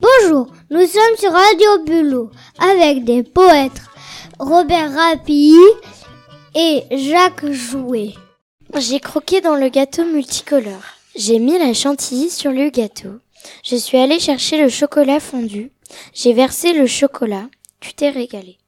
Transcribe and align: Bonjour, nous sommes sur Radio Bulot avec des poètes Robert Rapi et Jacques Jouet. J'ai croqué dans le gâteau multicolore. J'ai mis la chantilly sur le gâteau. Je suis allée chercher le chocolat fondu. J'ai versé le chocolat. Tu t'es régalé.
Bonjour, 0.00 0.52
nous 0.70 0.86
sommes 0.86 1.16
sur 1.18 1.32
Radio 1.32 1.84
Bulot 1.86 2.30
avec 2.58 3.04
des 3.04 3.22
poètes 3.22 3.82
Robert 4.38 4.92
Rapi 4.92 5.54
et 6.54 6.82
Jacques 6.90 7.50
Jouet. 7.50 8.14
J'ai 8.76 9.00
croqué 9.00 9.40
dans 9.40 9.56
le 9.56 9.68
gâteau 9.68 10.04
multicolore. 10.04 10.82
J'ai 11.16 11.38
mis 11.38 11.58
la 11.58 11.72
chantilly 11.72 12.30
sur 12.30 12.50
le 12.50 12.68
gâteau. 12.70 13.20
Je 13.64 13.76
suis 13.76 13.98
allée 13.98 14.18
chercher 14.18 14.60
le 14.60 14.68
chocolat 14.68 15.20
fondu. 15.20 15.70
J'ai 16.12 16.34
versé 16.34 16.72
le 16.72 16.86
chocolat. 16.86 17.48
Tu 17.80 17.94
t'es 17.94 18.10
régalé. 18.10 18.58